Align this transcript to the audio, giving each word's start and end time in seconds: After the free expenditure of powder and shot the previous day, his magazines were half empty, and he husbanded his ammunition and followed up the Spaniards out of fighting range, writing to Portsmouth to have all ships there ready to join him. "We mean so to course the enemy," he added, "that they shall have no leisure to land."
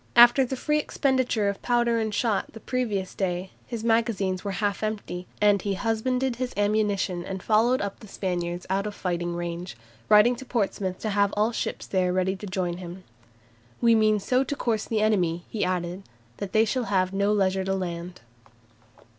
After 0.15 0.43
the 0.43 0.55
free 0.55 0.79
expenditure 0.79 1.47
of 1.47 1.61
powder 1.61 1.99
and 1.99 2.11
shot 2.11 2.53
the 2.53 2.59
previous 2.59 3.13
day, 3.13 3.51
his 3.67 3.83
magazines 3.83 4.43
were 4.43 4.53
half 4.57 4.81
empty, 4.81 5.27
and 5.39 5.61
he 5.61 5.75
husbanded 5.75 6.37
his 6.37 6.55
ammunition 6.57 7.23
and 7.23 7.43
followed 7.43 7.81
up 7.81 7.99
the 7.99 8.07
Spaniards 8.07 8.65
out 8.67 8.87
of 8.87 8.95
fighting 8.95 9.35
range, 9.35 9.77
writing 10.09 10.35
to 10.37 10.43
Portsmouth 10.43 10.97
to 11.01 11.11
have 11.11 11.31
all 11.37 11.51
ships 11.51 11.85
there 11.85 12.11
ready 12.11 12.35
to 12.37 12.47
join 12.47 12.77
him. 12.77 13.03
"We 13.79 13.93
mean 13.93 14.19
so 14.19 14.43
to 14.43 14.55
course 14.55 14.85
the 14.85 15.01
enemy," 15.01 15.45
he 15.51 15.63
added, 15.63 16.01
"that 16.37 16.51
they 16.51 16.65
shall 16.65 16.85
have 16.85 17.13
no 17.13 17.31
leisure 17.31 17.63
to 17.63 17.75
land." 17.75 18.21